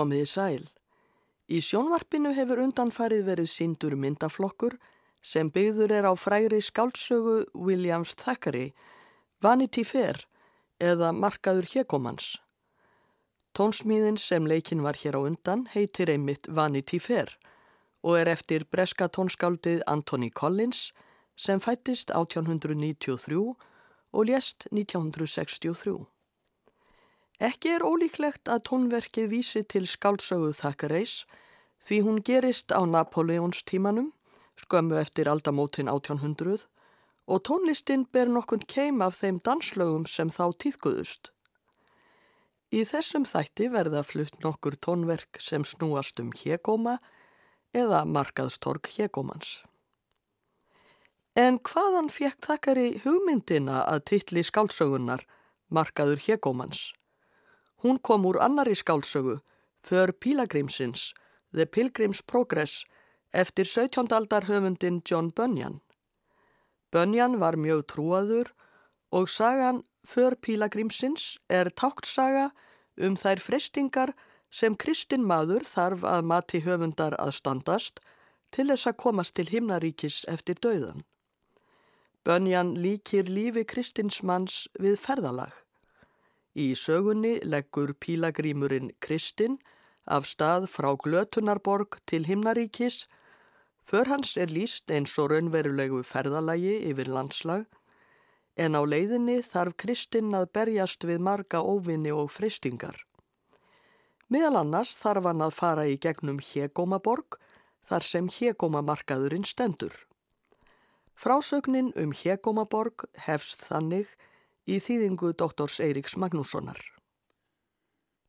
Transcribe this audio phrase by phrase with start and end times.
[0.00, 0.62] Komiði sæl.
[1.52, 4.78] Í sjónvarpinu hefur undanfarið verið sindur myndaflokkur
[5.20, 8.70] sem byggður er á fræri skáldsögu Williams Thackeray,
[9.44, 10.22] Vanity Fair
[10.80, 12.38] eða Markaður Hjekomans.
[13.52, 17.34] Tónsmíðin sem leikin var hér á undan heitir einmitt Vanity Fair
[18.00, 20.94] og er eftir breska tónskáldið Anthony Collins
[21.36, 23.36] sem fættist 1893
[24.16, 25.98] og lést 1963.
[27.40, 31.14] Ekki er ólíklegt að tónverkið vísi til skálsöguð þakkareis
[31.80, 34.10] því hún gerist á Napoleons tímanum,
[34.60, 36.66] skömmu eftir aldamótin 1800
[37.30, 41.32] og tónlistinn ber nokkun keim af þeim danslögum sem þá týðkuðust.
[42.76, 46.98] Í þessum þætti verða flutt nokkur tónverk sem snúast um hégóma
[47.72, 49.62] eða markaðstorg hégómans.
[51.40, 55.24] En hvaðan fekk þakkari hugmyndina að titli skálsögunar
[55.72, 56.90] markaður hégómans?
[57.82, 59.40] Hún kom úr annari skálsögu,
[59.82, 61.14] För Pílagrímsins,
[61.54, 62.84] The Pilgrim's Progress,
[63.32, 64.12] eftir 17.
[64.12, 65.80] aldar höfundin John Bunyan.
[66.92, 68.52] Bunyan var mjög trúaður
[69.10, 72.50] og sagan För Pílagrímsins er táktsaga
[72.96, 74.12] um þær frestingar
[74.50, 78.00] sem kristin maður þarf að mati höfundar að standast
[78.50, 81.04] til þess að komast til himnaríkis eftir dauðan.
[82.24, 85.54] Bunyan líkir lífi kristins manns við ferðalag.
[86.60, 89.56] Í sögunni leggur pílagrímurinn Kristinn
[90.04, 93.06] af stað frá Glötunarborg til Himnaríkis.
[93.88, 97.64] För hans er líst eins og raunverulegu ferðalagi yfir landslag
[98.60, 102.98] en á leiðinni þarf Kristinn að berjast við marga óvinni og fristingar.
[104.28, 107.38] Meðal annars þarf hann að fara í gegnum Hegómaborg
[107.88, 109.94] þar sem hegómamarkaðurinn stendur.
[111.16, 114.12] Frásögnin um hegómaborg hefst þannig
[114.66, 116.80] í þýðingu doktors Eiríks Magnússonar.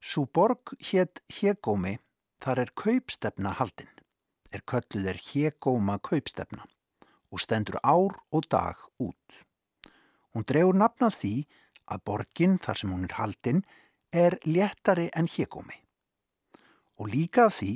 [0.02, 1.98] Sú borg hétt hegómi
[2.42, 3.92] þar er kaupstefna haldinn,
[4.52, 6.66] er kölluð er hegóma kaupstefna
[7.32, 9.38] og stendur ár og dag út.
[10.34, 11.36] Hún drefur nafnað því
[11.92, 13.64] að borgin þar sem hún er haldinn
[14.12, 15.82] er léttari en hegómi
[17.02, 17.72] og líka af því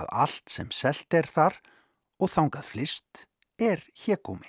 [0.00, 1.58] að allt sem selt er þar
[2.22, 3.26] og þangað flist
[3.60, 4.48] er hegómi.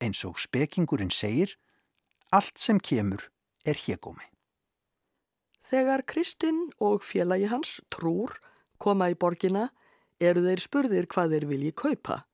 [0.00, 1.54] Eins og spekingurinn segir,
[2.30, 3.26] allt sem kemur
[3.66, 4.26] er hegómi.
[5.70, 8.32] Þegar Kristinn og félagi hans, Trúr,
[8.82, 9.68] koma í borgina,
[10.18, 12.24] eru þeir spurðir hvað þeir vilji kaupa.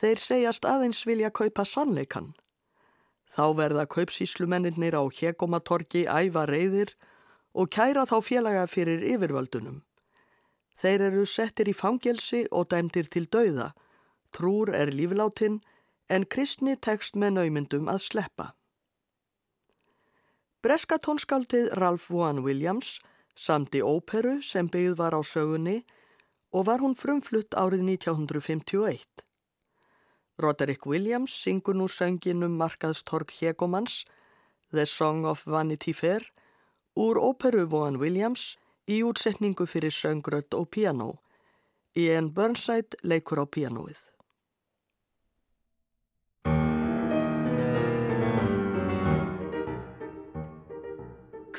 [0.00, 2.32] Þeir segjast aðeins vilja kaupa sannleikan.
[3.34, 6.94] Þá verða kaupsíslumennir á hegómatorki æfa reyðir
[7.54, 9.82] og kæra þá félaga fyrir yfirvöldunum.
[10.80, 13.72] Þeir eru settir í fangelsi og dæmdir til dauða.
[14.34, 15.60] Trúr er lífláttinn
[16.10, 18.52] en kristni tekst með naumyndum að sleppa.
[20.64, 22.94] Breska tónskaldið Ralph Vaughan Williams
[23.36, 25.82] samti óperu sem byggð var á sögunni
[26.56, 29.04] og var hún frumflutt árið 1951.
[30.40, 34.06] Roderick Williams syngur nú sönginum markaðstork Hegomans,
[34.72, 36.24] The Song of Vanity Fair,
[36.96, 38.56] úr óperu Vaughan Williams
[38.88, 41.18] í útsetningu fyrir söngrödd og piano.
[41.92, 44.13] Ian Burnside leikur á pianoið.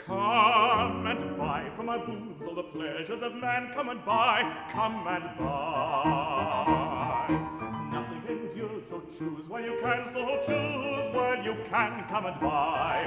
[0.05, 3.71] Come and buy from our booths all the pleasures of man.
[3.73, 7.27] Come and buy, come and buy.
[7.91, 12.05] Nothing endures, so choose while you can, so choose while you can.
[12.07, 13.03] Come and buy.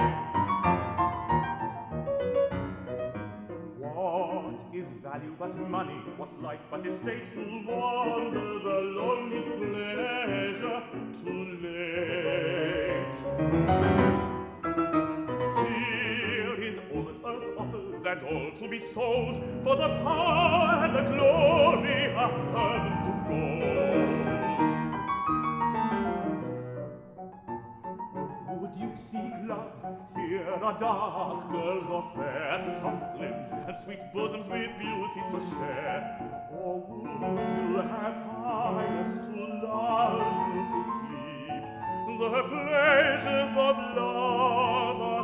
[3.77, 6.01] What is value but money?
[6.17, 7.29] What's life but estate?
[7.29, 10.83] Who wanders alone is pleasure
[11.23, 11.57] too
[14.15, 14.28] late.
[17.29, 22.99] earth offers and all to be sold for the power and the glory are servants
[23.05, 23.69] to God.
[28.61, 29.71] Would you seek love?
[30.15, 36.01] Here are dark girls of fair, soft limbs and sweet bosoms with beauty to share.
[36.53, 39.31] Or would you have highness to
[39.63, 40.19] lull
[40.53, 41.19] you to sleep?
[42.19, 45.23] The pleasures of love are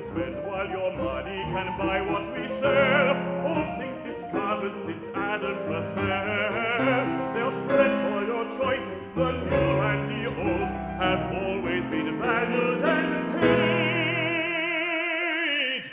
[0.00, 3.16] can spend while your money can buy what we sell.
[3.46, 7.34] All things discovered since Adam first fell.
[7.34, 13.40] They'll spread for your choice, the new and the old have always been valued and
[13.40, 14.30] paid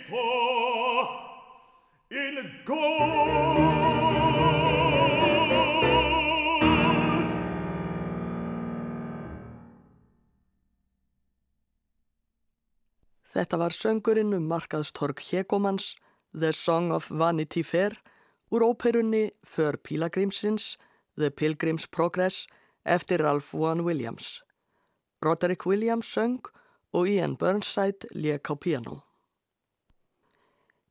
[0.09, 1.09] for
[2.11, 4.06] in gold.
[13.37, 15.91] Þetta var söngurinn um markaðstork Hegomans,
[16.33, 17.93] The Song of Vanity Fair,
[18.49, 20.77] úr óperunni För Pílagrímsins,
[21.15, 22.47] The Pilgrim's Progress,
[22.83, 24.41] eftir Ralph Vaughan Williams.
[25.21, 26.41] Roderick Williams söng
[26.93, 29.03] og Ian Burnside lék á piano.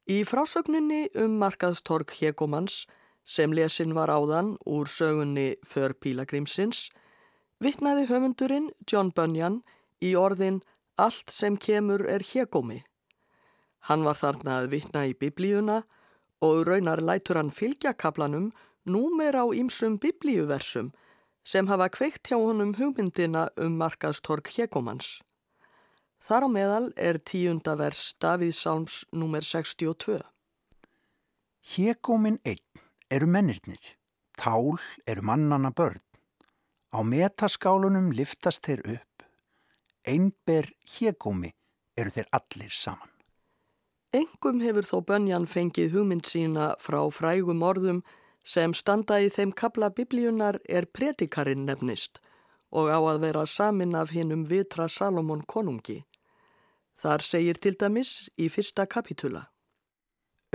[0.06, 2.86] Í frásögninni um markaðstork Hegomans,
[3.24, 6.92] sem lesin var áðan úr sögunni För Pílagrímsins,
[7.58, 9.64] vittnaði höfundurinn John Bunyan
[9.98, 10.62] í orðin
[10.96, 12.82] Allt sem kemur er Hegomi.
[13.88, 15.82] Hann var þarna að vittna í biblíuna
[16.42, 18.50] og raunar lætur hann fylgja kaplanum
[18.88, 20.92] númer á ýmsum biblíuversum
[21.44, 25.20] sem hafa kveikt hjá honum hugmyndina um markaðstork Hegomans.
[26.26, 30.18] Þar á meðal er tíunda vers Davíð Sáms númer 62.
[31.76, 33.94] Hegómin einn eru mennirnir,
[34.34, 34.74] tál
[35.06, 36.02] eru mannana börn.
[36.90, 39.15] Á metaskálunum liftast þeir upp,
[40.06, 41.52] einber hegómi
[41.98, 43.10] eru þeir allir saman.
[44.14, 48.02] Engum hefur þó Bönjan fengið hugmynd sína frá frægum orðum
[48.46, 52.20] sem standa í þeim kabla biblíunar er predikarinn nefnist
[52.70, 56.04] og á að vera samin af hinnum vitra Salomon konungi.
[57.02, 59.46] Þar segir til dæmis í fyrsta kapitula.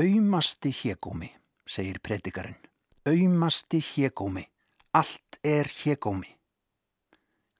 [0.02, 1.30] Auðmasti hegómi,
[1.68, 2.58] segir predikarinn.
[3.06, 4.48] Auðmasti hegómi,
[4.94, 6.41] Allt er hégómi.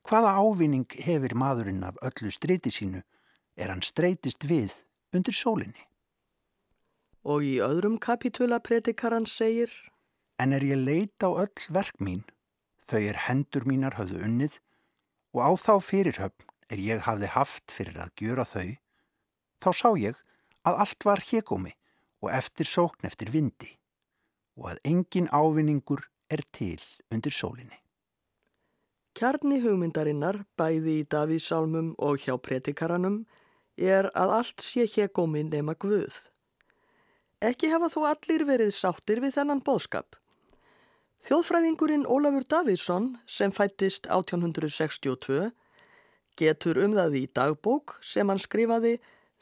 [0.08, 3.02] Hvaða ávinning hefur maðurinn af öllu streyti sínu
[3.56, 4.74] er hann streytist við
[5.14, 5.86] undir sólinni?
[7.22, 9.70] Og í öðrum kapitula predikaran segir
[10.42, 12.24] En er ég leit á öll verk mín,
[12.88, 14.58] þau er hendur mínar höfðu unnið
[15.36, 18.72] og á þá fyrirhöfn er ég hafði haft fyrir að gjöra þau,
[19.62, 20.18] þá sá ég
[20.66, 21.76] að allt var hégómi
[22.22, 23.76] og eftir sókn eftir vindi
[24.58, 26.80] og að engin ávinningur er til
[27.12, 27.81] undir sólinni.
[29.12, 33.18] Kjarni hugmyndarinnar, bæði í Davíðsálmum og hjá predikaranum,
[33.76, 36.14] er að allt sé hégómi nema Guð.
[37.44, 40.16] Ekki hafa þó allir verið sáttir við þennan bóðskap.
[41.28, 45.50] Þjóðfræðingurinn Ólafur Davíðsson, sem fættist 1862,
[46.40, 48.94] getur um það í dagbók sem hann skrifaði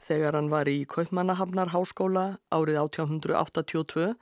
[0.03, 4.17] þegar hann var í Kaupmannahafnar háskóla árið 1882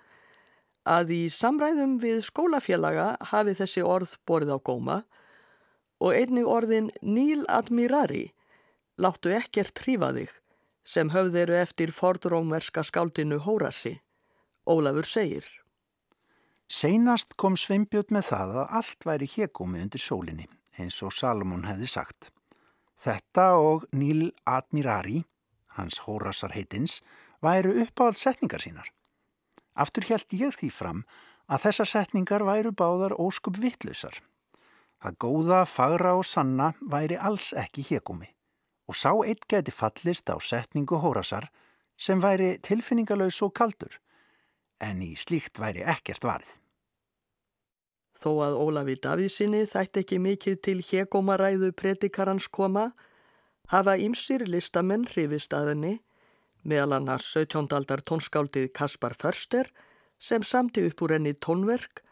[0.85, 5.17] að í samræðum við skólafélaga hafi þessi orð borið á góma og
[6.14, 8.28] einnig orðin Níl Admirari
[8.99, 10.35] láttu ekkert hrífa þig
[10.88, 13.99] sem höfðeiru eftir fordrómverska skáldinu Hórasi.
[14.69, 15.45] Ólafur segir.
[16.69, 21.88] Seinast kom Sveinbjörn með það að allt væri hégómi undir sólinni, eins og Salomón hefði
[21.88, 22.31] sagt.
[23.05, 25.23] Þetta og Níl Admirari,
[25.78, 27.00] hans Hórasar heitins,
[27.45, 28.93] væru uppáhald setningar sínar.
[29.78, 31.05] Aftur held ég því fram
[31.49, 34.19] að þessar setningar væru báðar óskup vittlausar.
[34.99, 38.33] Það góða, fagra og sanna væri alls ekki hégómi
[38.88, 41.50] og sá eitt geti fallist á setningu Hórasar
[42.00, 43.99] sem væri tilfinningalös og kaldur
[44.81, 46.49] en í slíkt væri ekkert varð.
[48.19, 52.88] Þó að Ólafi Davíðsinni þætti ekki mikið til hegómaræðu predikarans koma,
[53.71, 55.95] hafa ýmsir listamenn hrifist að henni,
[56.67, 57.69] meðal annars 17.
[57.75, 59.71] aldar tónskáldið Kaspar Förster
[60.19, 62.02] sem samti upp úr henni tónverk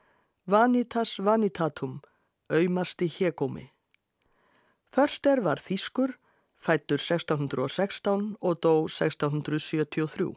[0.47, 1.99] Vanitas Vanitatum,
[2.51, 3.71] auðmasti hegómi.
[4.93, 6.15] Förster var þýskur,
[6.57, 10.33] fættur 1616 og dó 1673.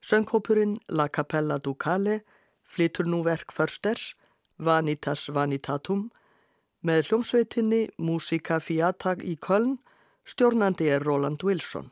[0.00, 2.20] Sönghópurinn La Capella Ducale
[2.62, 4.14] flytur nú verk Försters,
[4.58, 6.10] Vanitas Vanitatum,
[6.86, 9.78] með hljómsveitinni Musica Fiatag í Köln,
[10.24, 11.90] stjórnandi er Roland Wilson.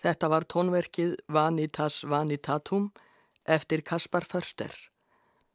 [0.00, 2.90] Þetta var tónverkið Vanitas Vanitatum
[3.44, 4.72] eftir Kaspar Förster.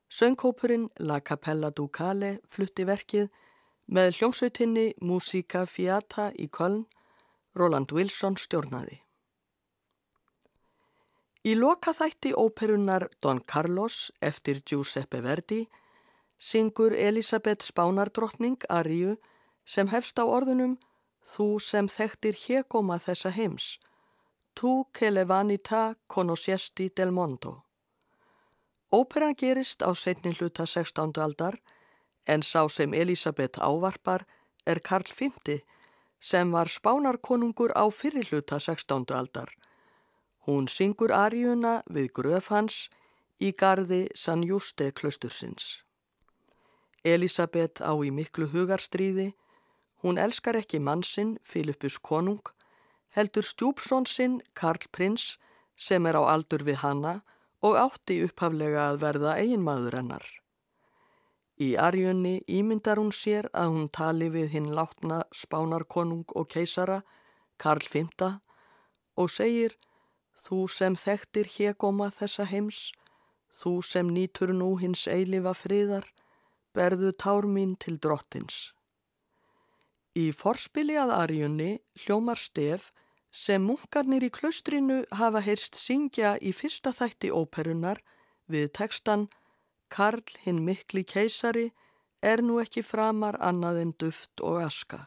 [0.09, 3.31] Söngkópurinn La Capella Ducale flutti verkið
[3.89, 6.85] með hljómsveitinni Musica Fiata í Köln,
[7.57, 9.01] Roland Wilson stjórnaði.
[11.45, 15.65] Í loka þætti óperunar Don Carlos eftir Giuseppe Verdi
[16.37, 19.17] syngur Elisabeth Spánardrottning Ariu
[19.65, 20.77] sem hefst á orðunum
[21.25, 23.79] Þú sem þekktir hegóma þessa heims,
[24.55, 27.65] Tu che le vanità conoscesti del mondo.
[28.89, 31.19] Óperan gerist á setni hluta 16.
[31.19, 31.59] aldar
[32.23, 34.23] en sá sem Elisabeth ávarpar
[34.63, 35.59] er Karl V
[36.19, 39.11] sem var spánarkonungur á fyrri hluta 16.
[39.11, 39.51] aldar.
[40.47, 42.87] Hún syngur Ariuna við gröf hans
[43.37, 45.83] í gardi San Juste klustursins.
[47.03, 49.33] Elisabeth á í miklu hugarstríði,
[49.99, 52.54] hún elskar ekki mannsinn Filippus konung,
[53.15, 55.37] heldur stjúpsón sinn Karl prins
[55.75, 57.21] sem er á aldur við hanna
[57.65, 60.25] og átti upphaflega að verða eiginmaður hennar.
[61.55, 67.01] Í arjunni ímyndar hún sér að hún tali við hinn látna spánarkonung og keisara,
[67.57, 68.03] Karl V,
[69.15, 69.77] og segir
[70.45, 72.91] Þú sem þekktir hegóma þessa heims,
[73.49, 76.05] þú sem nýtur nú hins eilifa friðar,
[76.75, 78.75] berðu tár mín til drottins.
[80.13, 81.71] Í forspili að arjunni
[82.03, 82.91] hljómar stef
[83.35, 87.99] sem munkarnir í klaustrinu hafa heyrst syngja í fyrsta þætti óperunar
[88.47, 89.27] við tekstan
[89.91, 91.65] Karl hinn mikli keisari
[92.21, 95.01] er nú ekki framar annað en duft og aska.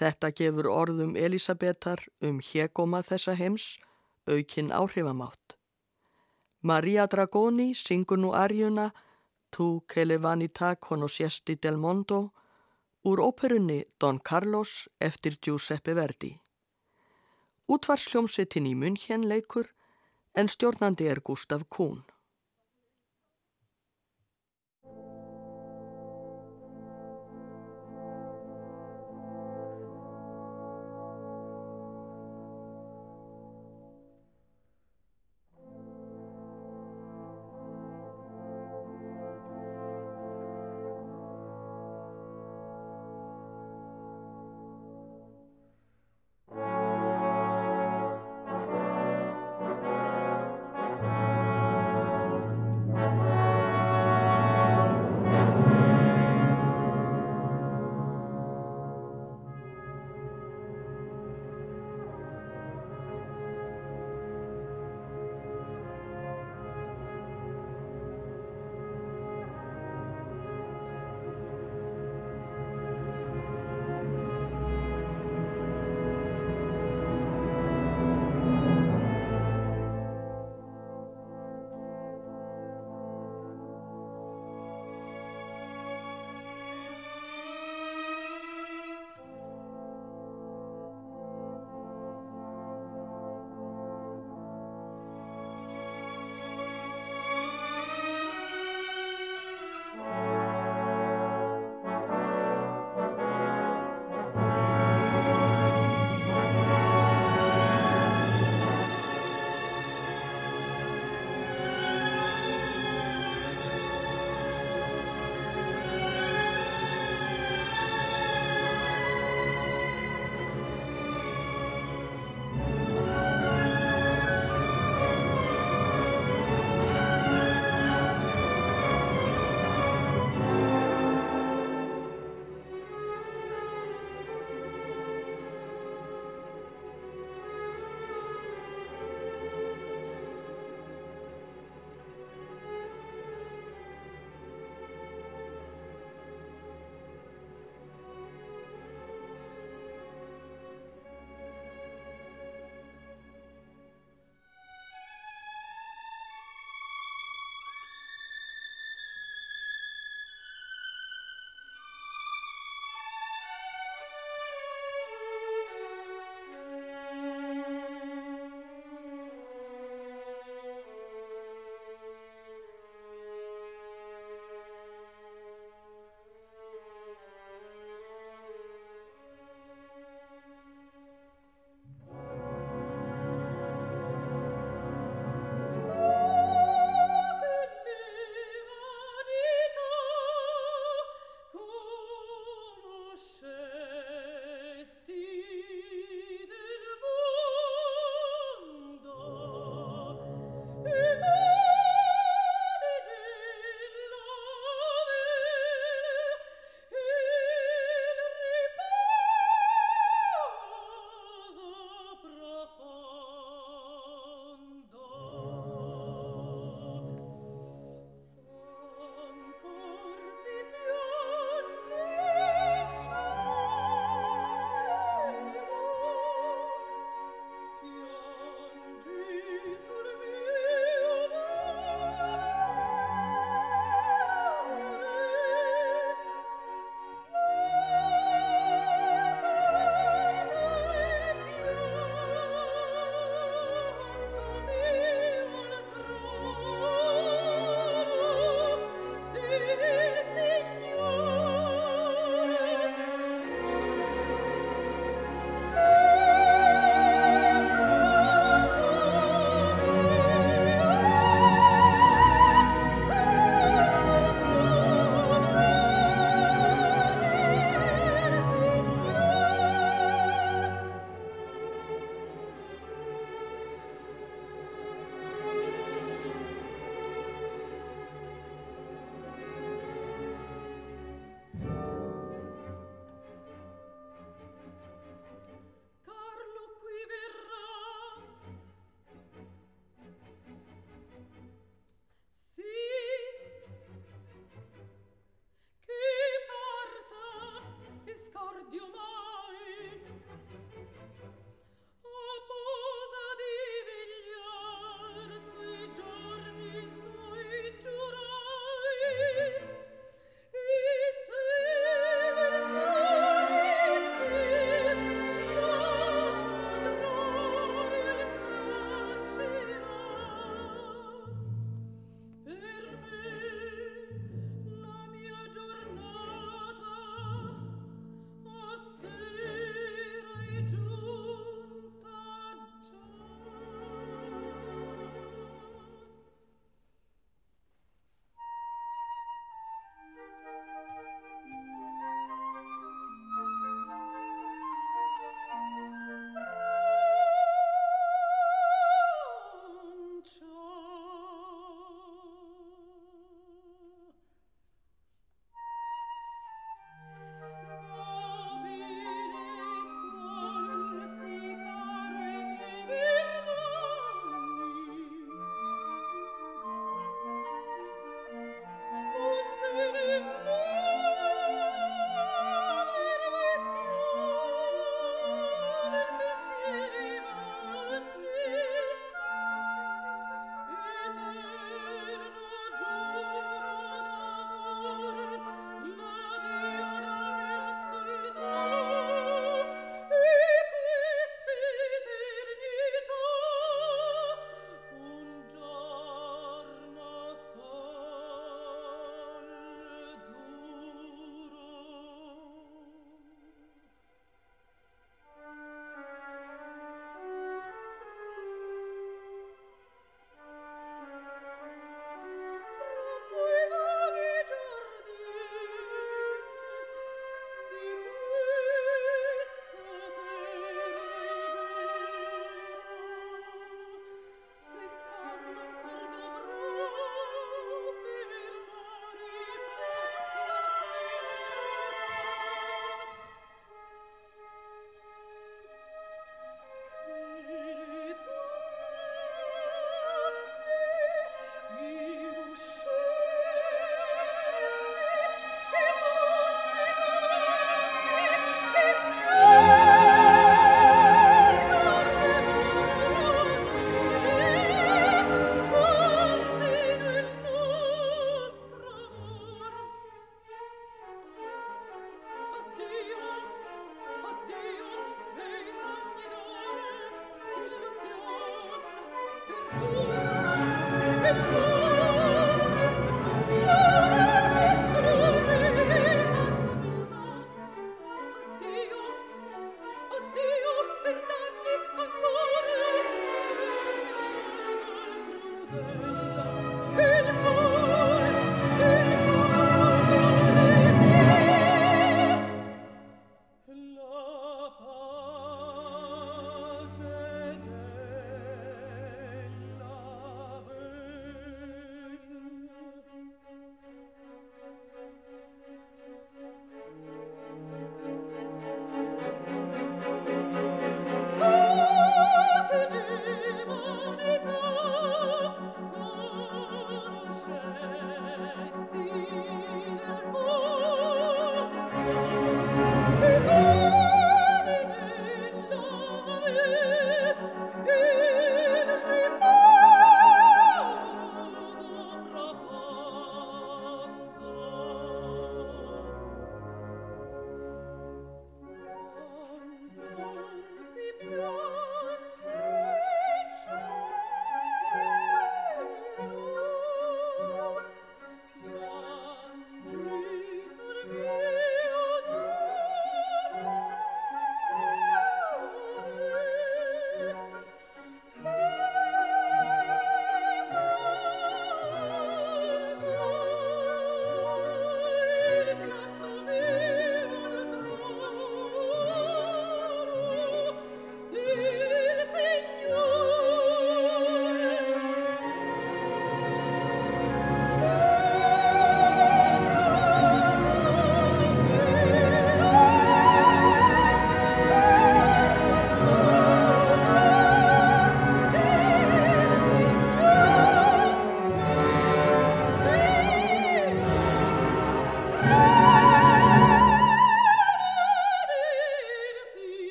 [0.00, 3.76] Þetta gefur orðum Elisabetar um hegóma þessa heims
[4.26, 5.56] aukinn áhrifamátt.
[6.62, 8.90] Maria Dragoni syngur nú arjuna
[9.50, 12.32] Tu che le vanità conoscesti del mondo
[13.02, 16.49] úr óperunni Don Carlos eftir Giuseppe Verdi.
[17.70, 19.68] Útvarsljómsettin í munn hérn leikur
[20.40, 22.00] en stjórnandi er Gustaf Kuhn.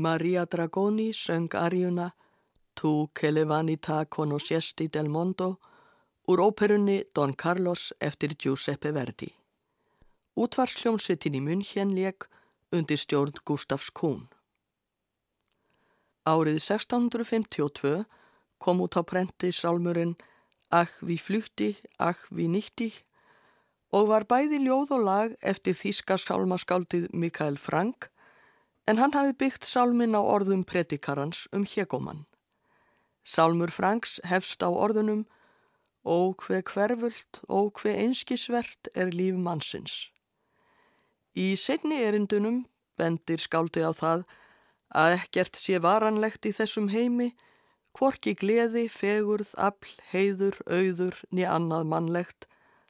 [0.00, 2.14] Maria Dragoni söng arjuna
[2.74, 5.58] Tu Celevanita conoscesti del mondo
[6.26, 9.28] úr óperunni Don Carlos eftir Giuseppe Verdi.
[10.36, 12.24] Útvarsljómsveitin í München leik
[12.72, 14.22] undir stjórn Gustafs Kuhn.
[16.24, 18.06] Árið 1652
[18.56, 20.16] kom út á prenti sálmurinn
[20.70, 22.88] Ach vi flykti, ach vi nýtti
[23.92, 28.08] og var bæði ljóð og lag eftir þýska sálmaskáldið Mikael Frank
[28.90, 32.24] en hann hafi byggt sálmin á orðum predikarans um Hjegomann.
[33.22, 35.28] Sálmur Franks hefst á orðunum
[36.04, 40.08] Ó hver hverfult, ó hver einskisvert er líf mannsins.
[41.36, 42.62] Í setni erindunum
[42.96, 44.24] bendir skáldi á það
[44.96, 47.34] að ekkert sé varanlegt í þessum heimi,
[47.92, 52.48] hvorki gleði, fegurð, afl, heiður, auður, niður annað mannlegt,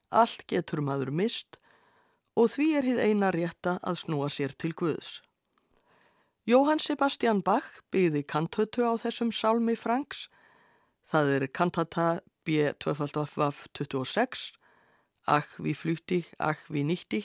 [0.09, 1.59] allt getur maður mist
[2.39, 5.19] og því er hið eina rétta að snúa sér til Guðs.
[6.51, 10.25] Jóhann Sebastian Bach byggði kantötu á þessum sálmi Franks.
[11.07, 12.07] Það er kantata
[12.43, 14.51] B226,
[15.31, 17.21] Ach vi flutti, ach vi nýtti,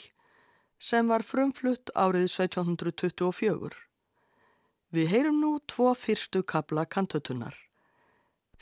[0.78, 3.74] sem var frumflutt árið 1724.
[4.94, 7.58] Við heyrum nú tvo fyrstu kabla kantötunar.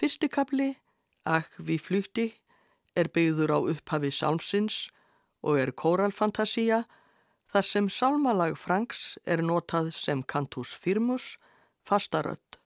[0.00, 0.72] Fyrsti kabli,
[1.26, 2.30] Ach vi flutti,
[2.96, 4.86] er byggður á upphafi sálmsins
[5.44, 6.86] og er kóralfantasía
[7.54, 11.36] þar sem salmalag Franks er notað sem cantus firmus,
[11.86, 12.58] fastarödd.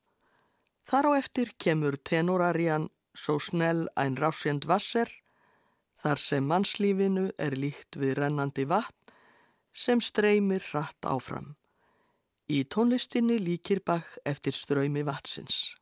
[0.88, 5.10] Þar á eftir kemur tenorarían Svo snell ein rásjend vasser,
[5.98, 8.94] þar sem mannslífinu er líkt við rennandi vatn
[9.74, 11.56] sem streymir hratt áfram.
[12.46, 15.74] Í tónlistinni líkir bakk eftir ströymi vatsins.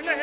[0.00, 0.16] schnell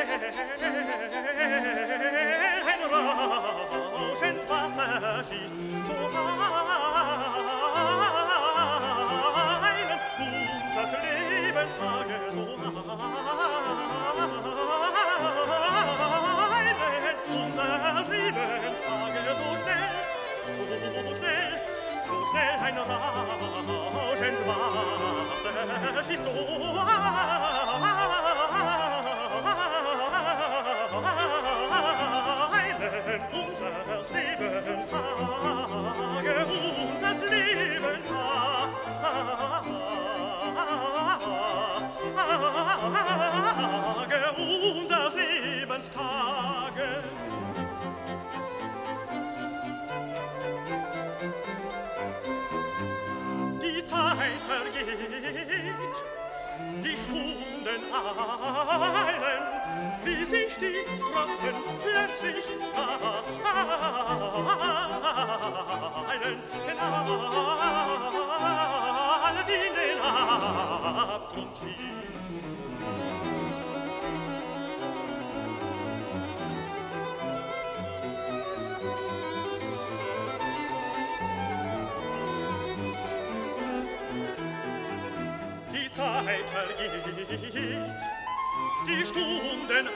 [2.66, 5.56] ein rauschend Wasser schießt
[5.86, 5.94] zu
[9.74, 12.46] meinem unseres Lebenstage so
[16.58, 19.96] meinen unseres Lebenstage so schnell
[20.58, 20.66] so
[21.16, 21.54] schnell
[22.06, 25.54] so schnell ein rauschend Wasser
[26.04, 26.32] schießt so
[61.28, 62.46] Tropfen plötzlich
[66.14, 66.80] fallen, denn
[69.28, 71.98] alles in den Abgrund schießt.
[85.74, 87.06] Die Zeit vergeht,
[88.88, 89.88] die Stunden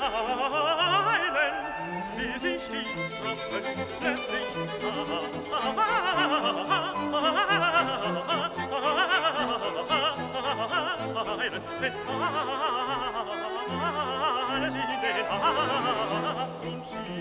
[15.31, 16.47] 啊！
[16.61, 17.20] 明天。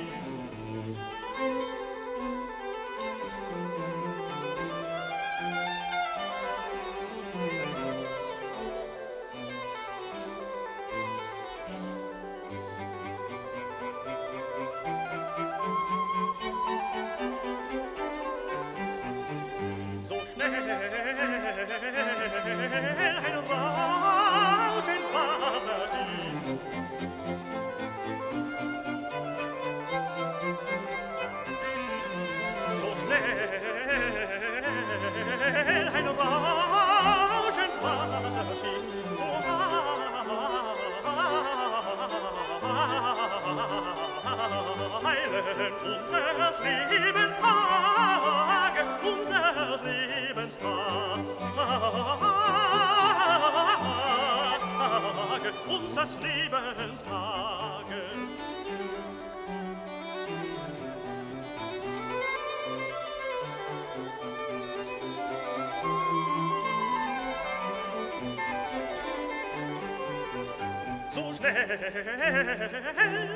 [71.50, 73.28] schnell,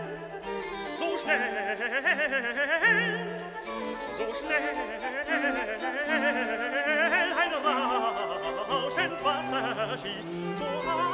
[0.95, 1.41] so schnell,
[4.13, 4.63] so schnell,
[7.39, 7.53] ein
[8.71, 11.05] rauschend Wasser schießt so ein,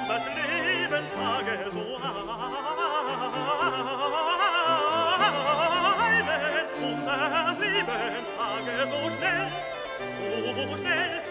[0.00, 2.16] unseres Lebenstage so ein,
[6.82, 9.46] unseres Lebenstage so schnell,
[10.54, 11.23] so schnell,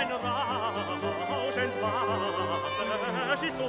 [0.00, 3.64] ein rauschend Wasser schießt zu.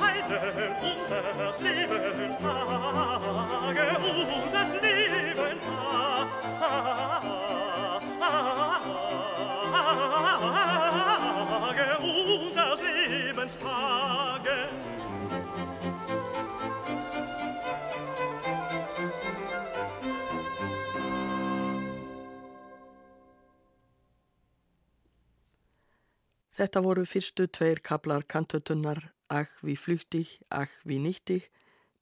[0.00, 2.46] Einen unseres Lebenstage,
[4.44, 6.28] unseres Lebenstage.
[26.58, 31.46] Þetta voru fyrstu tveir kablar kantötunnar Ach við flykti, Ach við nýtti,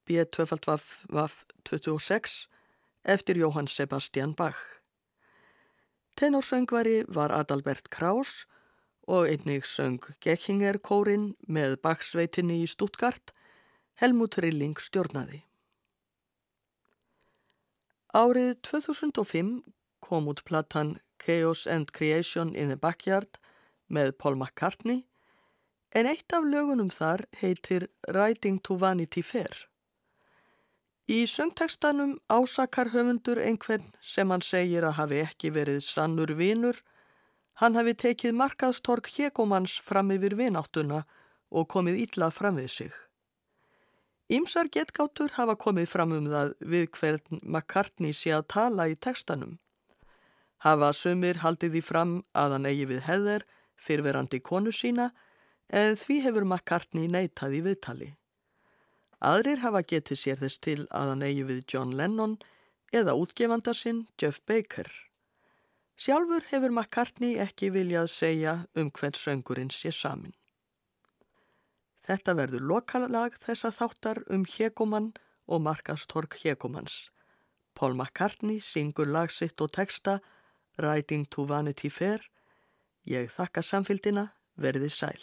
[0.09, 2.49] B226
[3.05, 4.57] eftir Jóhann Sebastian Bach.
[6.17, 8.47] Tenorsöngvari var Adalbert Kraus
[9.05, 13.35] og einnig söng Gekkinger kórin með Bachsveitinni í Stuttgart,
[14.01, 15.45] Helmut Rilling stjórnaði.
[18.17, 19.69] Árið 2005
[20.01, 23.37] kom út platan Chaos and Creation in the Backyard
[23.89, 25.05] með Paul McCartney
[25.97, 29.66] en eitt af lögunum þar heitir Riding to Vanity Fair.
[31.07, 36.80] Í söngtekstanum ásakar höfundur einhvern sem hann segir að hafi ekki verið sannur vinur,
[37.62, 41.05] hann hafi tekið markaðstork hjekomanns fram yfir vináttuna
[41.51, 42.97] og komið íllað fram við sig.
[44.26, 49.61] Ímsar getgáttur hafa komið fram um það við hvern McCartney sé að tala í tekstanum.
[50.66, 53.47] Hafa sömur haldið því fram að hann eigi við heðer
[53.77, 55.11] fyrverandi konu sína
[55.68, 58.11] en því hefur McCartney neytað í viðtali.
[59.24, 62.37] Aðrir hafa getið sér þess til að hann eigi við John Lennon
[62.93, 64.89] eða útgefanda sinn Jeff Baker.
[65.97, 70.35] Sjálfur hefur McCartney ekki viljað segja um hvern söngurinn sé samin.
[72.07, 75.14] Þetta verður lokalag þessa þáttar um Hjekomann
[75.49, 77.09] og markastork Hjekomans.
[77.74, 80.20] Paul McCartney syngur lagsitt og texta
[80.79, 82.20] Riding to Vanity Fair.
[83.07, 84.25] Ég þakka samfélgina,
[84.59, 85.21] verði sæl.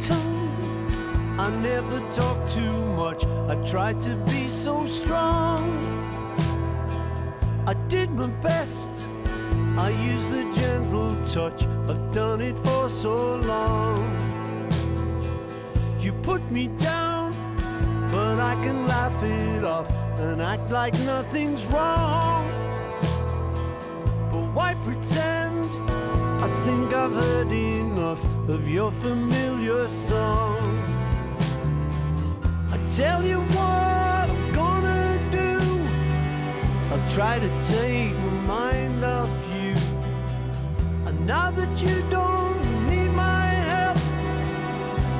[0.00, 1.36] Tongue.
[1.38, 3.24] I never talk too much.
[3.48, 5.60] I tried to be so strong.
[7.66, 8.90] I did my best.
[9.78, 11.64] I used the gentle touch.
[11.88, 13.98] I've done it for so long.
[16.00, 17.32] You put me down,
[18.10, 22.59] but I can laugh it off and act like nothing's wrong.
[27.10, 30.62] I've heard enough of your familiar song.
[32.70, 35.58] I tell you what I'm gonna do.
[36.92, 39.74] I'll try to take my mind off you.
[41.06, 43.98] And now that you don't need my help,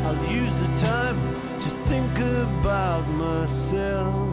[0.07, 1.19] I'll use the time
[1.59, 4.30] to think about myself.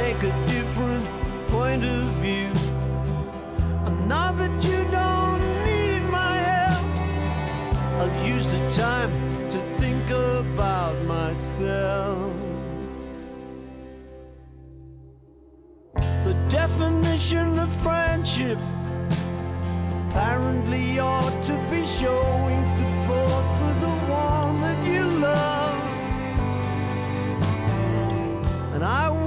[0.00, 1.06] take a different
[1.48, 2.50] point of view.
[3.86, 6.84] And now that you don't need my help,
[7.98, 9.12] I'll use the time
[9.52, 12.32] to think about myself.
[16.28, 18.58] The definition of friendship
[20.02, 23.94] apparently ought to be showing support for the
[24.24, 25.78] one that you love.
[28.74, 29.19] And I